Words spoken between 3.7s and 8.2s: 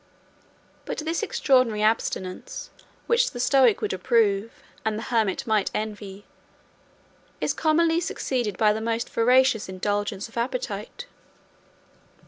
would approve, and the hermit might envy, is commonly